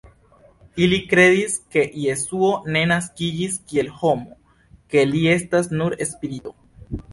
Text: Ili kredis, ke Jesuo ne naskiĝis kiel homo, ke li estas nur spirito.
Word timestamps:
Ili 0.85 0.95
kredis, 1.11 1.57
ke 1.75 1.83
Jesuo 2.05 2.49
ne 2.77 2.83
naskiĝis 2.93 3.61
kiel 3.73 3.93
homo, 4.01 4.41
ke 4.95 5.07
li 5.13 5.25
estas 5.37 5.73
nur 5.79 6.01
spirito. 6.13 6.59